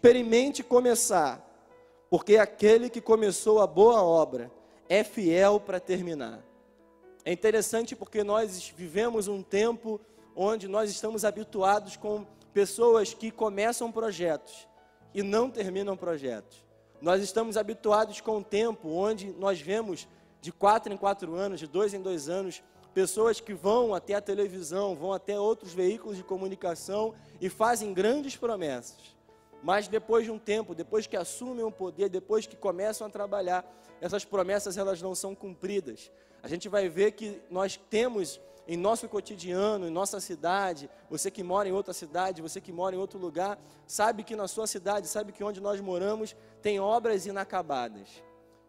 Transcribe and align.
Experimente 0.00 0.62
começar, 0.62 1.46
porque 2.08 2.38
aquele 2.38 2.88
que 2.88 3.02
começou 3.02 3.60
a 3.60 3.66
boa 3.66 4.02
obra 4.02 4.50
é 4.88 5.04
fiel 5.04 5.60
para 5.60 5.78
terminar. 5.78 6.42
É 7.22 7.30
interessante 7.30 7.94
porque 7.94 8.24
nós 8.24 8.72
vivemos 8.74 9.28
um 9.28 9.42
tempo 9.42 10.00
onde 10.34 10.66
nós 10.68 10.88
estamos 10.90 11.22
habituados 11.22 11.98
com 11.98 12.24
pessoas 12.54 13.12
que 13.12 13.30
começam 13.30 13.92
projetos 13.92 14.66
e 15.12 15.22
não 15.22 15.50
terminam 15.50 15.94
projetos. 15.98 16.64
Nós 17.02 17.22
estamos 17.22 17.58
habituados 17.58 18.22
com 18.22 18.38
o 18.38 18.42
tempo 18.42 18.88
onde 18.88 19.30
nós 19.32 19.60
vemos 19.60 20.08
de 20.40 20.50
quatro 20.50 20.90
em 20.90 20.96
quatro 20.96 21.34
anos, 21.34 21.60
de 21.60 21.66
dois 21.66 21.92
em 21.92 22.00
dois 22.00 22.26
anos, 22.26 22.62
pessoas 22.94 23.38
que 23.38 23.52
vão 23.52 23.94
até 23.94 24.14
a 24.14 24.22
televisão, 24.22 24.96
vão 24.96 25.12
até 25.12 25.38
outros 25.38 25.74
veículos 25.74 26.16
de 26.16 26.24
comunicação 26.24 27.12
e 27.38 27.50
fazem 27.50 27.92
grandes 27.92 28.34
promessas. 28.34 29.19
Mas 29.62 29.88
depois 29.88 30.24
de 30.24 30.30
um 30.30 30.38
tempo, 30.38 30.74
depois 30.74 31.06
que 31.06 31.16
assumem 31.16 31.64
o 31.64 31.70
poder, 31.70 32.08
depois 32.08 32.46
que 32.46 32.56
começam 32.56 33.06
a 33.06 33.10
trabalhar, 33.10 33.64
essas 34.00 34.24
promessas 34.24 34.78
elas 34.78 35.02
não 35.02 35.14
são 35.14 35.34
cumpridas. 35.34 36.10
A 36.42 36.48
gente 36.48 36.68
vai 36.68 36.88
ver 36.88 37.12
que 37.12 37.40
nós 37.50 37.78
temos 37.90 38.40
em 38.66 38.76
nosso 38.76 39.08
cotidiano, 39.08 39.88
em 39.88 39.90
nossa 39.90 40.20
cidade, 40.20 40.88
você 41.10 41.30
que 41.30 41.42
mora 41.42 41.68
em 41.68 41.72
outra 41.72 41.92
cidade, 41.92 42.40
você 42.40 42.60
que 42.60 42.72
mora 42.72 42.94
em 42.94 42.98
outro 42.98 43.18
lugar, 43.18 43.58
sabe 43.86 44.22
que 44.22 44.36
na 44.36 44.46
sua 44.46 44.66
cidade, 44.66 45.08
sabe 45.08 45.32
que 45.32 45.42
onde 45.42 45.60
nós 45.60 45.80
moramos 45.80 46.36
tem 46.62 46.78
obras 46.78 47.26
inacabadas. 47.26 48.22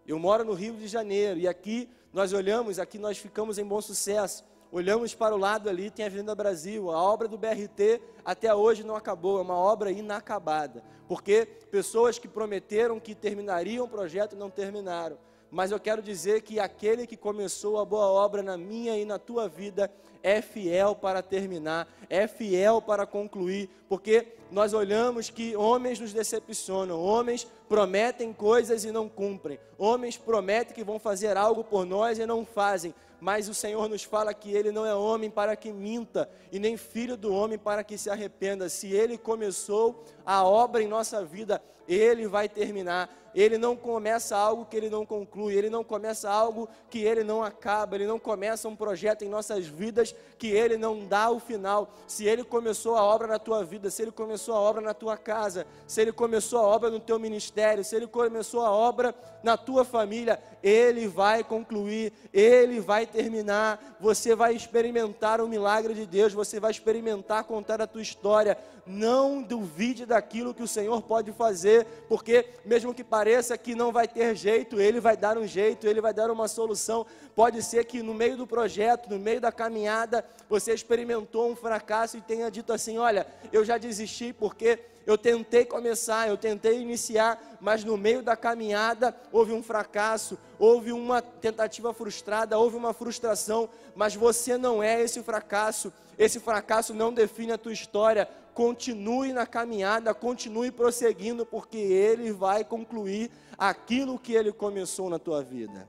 Eu 0.07 0.17
moro 0.17 0.43
no 0.43 0.53
Rio 0.53 0.75
de 0.75 0.87
Janeiro 0.87 1.39
e 1.39 1.47
aqui 1.47 1.87
nós 2.11 2.33
olhamos, 2.33 2.79
aqui 2.79 2.97
nós 2.97 3.17
ficamos 3.17 3.57
em 3.57 3.63
bom 3.63 3.79
sucesso. 3.79 4.43
Olhamos 4.71 5.13
para 5.13 5.35
o 5.35 5.37
lado 5.37 5.69
ali, 5.69 5.91
tem 5.91 6.05
a 6.05 6.07
Avenida 6.07 6.33
Brasil. 6.33 6.89
A 6.91 7.03
obra 7.03 7.27
do 7.27 7.37
BRT 7.37 8.01
até 8.23 8.55
hoje 8.55 8.85
não 8.85 8.95
acabou, 8.95 9.37
é 9.37 9.41
uma 9.41 9.57
obra 9.57 9.91
inacabada. 9.91 10.81
Porque 11.09 11.45
pessoas 11.69 12.17
que 12.17 12.27
prometeram 12.27 12.97
que 12.97 13.13
terminariam 13.13 13.83
o 13.83 13.89
projeto 13.89 14.35
não 14.35 14.49
terminaram 14.49 15.17
mas 15.51 15.69
eu 15.69 15.79
quero 15.79 16.01
dizer 16.01 16.41
que 16.41 16.59
aquele 16.59 17.05
que 17.05 17.17
começou 17.17 17.77
a 17.77 17.85
boa 17.85 18.07
obra 18.07 18.41
na 18.41 18.57
minha 18.57 18.97
e 18.97 19.03
na 19.03 19.19
tua 19.19 19.49
vida 19.49 19.91
é 20.23 20.41
fiel 20.41 20.95
para 20.95 21.21
terminar, 21.21 21.87
é 22.09 22.25
fiel 22.27 22.81
para 22.81 23.05
concluir, 23.05 23.69
porque 23.89 24.27
nós 24.49 24.73
olhamos 24.73 25.29
que 25.29 25.55
homens 25.55 25.99
nos 25.99 26.13
decepcionam, 26.13 27.01
homens 27.01 27.45
prometem 27.67 28.31
coisas 28.31 28.85
e 28.85 28.91
não 28.91 29.09
cumprem, 29.09 29.59
homens 29.77 30.17
prometem 30.17 30.73
que 30.73 30.83
vão 30.83 30.97
fazer 30.97 31.35
algo 31.35 31.63
por 31.63 31.85
nós 31.85 32.17
e 32.17 32.25
não 32.25 32.45
fazem, 32.45 32.93
mas 33.19 33.47
o 33.49 33.53
Senhor 33.53 33.87
nos 33.89 34.03
fala 34.03 34.33
que 34.33 34.51
ele 34.51 34.71
não 34.71 34.85
é 34.85 34.95
homem 34.95 35.29
para 35.29 35.55
que 35.55 35.71
minta, 35.71 36.29
e 36.51 36.59
nem 36.59 36.75
filho 36.77 37.17
do 37.17 37.33
homem 37.33 37.57
para 37.57 37.83
que 37.83 37.97
se 37.97 38.09
arrependa. 38.09 38.67
Se 38.67 38.91
ele 38.91 39.15
começou 39.15 40.03
a 40.25 40.43
obra 40.43 40.81
em 40.81 40.87
nossa 40.87 41.23
vida, 41.23 41.61
ele 41.87 42.27
vai 42.27 42.49
terminar. 42.49 43.30
Ele 43.33 43.57
não 43.57 43.75
começa 43.75 44.35
algo 44.35 44.65
que 44.65 44.75
ele 44.75 44.89
não 44.89 45.05
conclui, 45.05 45.55
ele 45.55 45.69
não 45.69 45.83
começa 45.83 46.29
algo 46.29 46.67
que 46.89 46.99
ele 46.99 47.23
não 47.23 47.43
acaba, 47.43 47.95
ele 47.95 48.05
não 48.05 48.19
começa 48.19 48.67
um 48.67 48.75
projeto 48.75 49.23
em 49.23 49.29
nossas 49.29 49.65
vidas 49.65 50.13
que 50.37 50.47
ele 50.47 50.77
não 50.77 51.05
dá 51.05 51.29
o 51.29 51.39
final. 51.39 51.93
Se 52.07 52.25
ele 52.25 52.43
começou 52.43 52.95
a 52.95 53.03
obra 53.03 53.27
na 53.27 53.39
tua 53.39 53.63
vida, 53.63 53.89
se 53.89 54.01
ele 54.01 54.11
começou 54.11 54.55
a 54.55 54.59
obra 54.59 54.81
na 54.81 54.93
tua 54.93 55.17
casa, 55.17 55.65
se 55.87 56.01
ele 56.01 56.11
começou 56.11 56.59
a 56.59 56.63
obra 56.63 56.89
no 56.89 56.99
teu 56.99 57.19
ministério, 57.19 57.83
se 57.83 57.95
ele 57.95 58.07
começou 58.07 58.65
a 58.65 58.71
obra 58.71 59.15
na 59.43 59.57
tua 59.57 59.83
família, 59.83 60.41
ele 60.61 61.07
vai 61.07 61.43
concluir, 61.43 62.13
ele 62.33 62.79
vai 62.79 63.05
terminar. 63.05 63.97
Você 63.99 64.35
vai 64.35 64.53
experimentar 64.55 65.41
o 65.41 65.47
milagre 65.47 65.93
de 65.93 66.05
Deus, 66.05 66.33
você 66.33 66.59
vai 66.59 66.71
experimentar 66.71 67.43
contar 67.43 67.81
a 67.81 67.87
tua 67.87 68.01
história. 68.01 68.57
Não 68.85 69.41
duvide 69.41 70.05
daquilo 70.05 70.53
que 70.53 70.63
o 70.63 70.67
Senhor 70.67 71.01
pode 71.03 71.31
fazer, 71.31 71.85
porque 72.09 72.45
mesmo 72.65 72.93
que 72.93 73.03
pareça 73.03 73.20
que 73.57 73.75
não 73.75 73.91
vai 73.91 74.07
ter 74.07 74.35
jeito, 74.35 74.79
ele 74.79 74.99
vai 74.99 75.17
dar 75.17 75.37
um 75.37 75.47
jeito, 75.47 75.87
ele 75.87 76.01
vai 76.01 76.13
dar 76.13 76.31
uma 76.31 76.47
solução. 76.47 77.05
Pode 77.35 77.61
ser 77.63 77.85
que 77.85 78.01
no 78.01 78.13
meio 78.13 78.37
do 78.37 78.47
projeto, 78.47 79.09
no 79.09 79.19
meio 79.19 79.41
da 79.41 79.51
caminhada, 79.51 80.25
você 80.49 80.73
experimentou 80.73 81.49
um 81.49 81.55
fracasso 81.55 82.17
e 82.17 82.21
tenha 82.21 82.49
dito 82.49 82.73
assim: 82.73 82.97
Olha, 82.97 83.27
eu 83.51 83.63
já 83.63 83.77
desisti 83.77 84.33
porque 84.33 84.79
eu 85.05 85.17
tentei 85.17 85.65
começar, 85.65 86.27
eu 86.27 86.37
tentei 86.37 86.79
iniciar, 86.79 87.57
mas 87.59 87.83
no 87.83 87.97
meio 87.97 88.21
da 88.21 88.35
caminhada 88.35 89.15
houve 89.31 89.51
um 89.51 89.63
fracasso, 89.63 90.37
houve 90.59 90.91
uma 90.91 91.21
tentativa 91.21 91.93
frustrada, 91.93 92.57
houve 92.57 92.75
uma 92.75 92.93
frustração, 92.93 93.69
mas 93.95 94.15
você 94.15 94.57
não 94.57 94.81
é 94.81 95.01
esse 95.01 95.21
fracasso. 95.23 95.91
Esse 96.17 96.39
fracasso 96.39 96.93
não 96.93 97.11
define 97.11 97.51
a 97.51 97.57
tua 97.57 97.73
história. 97.73 98.29
Continue 98.53 99.33
na 99.33 99.45
caminhada, 99.45 100.13
continue 100.13 100.71
prosseguindo, 100.71 101.45
porque 101.45 101.77
ele 101.77 102.31
vai 102.31 102.63
concluir 102.63 103.31
aquilo 103.57 104.19
que 104.19 104.33
ele 104.33 104.51
começou 104.51 105.09
na 105.09 105.17
tua 105.17 105.41
vida. 105.43 105.87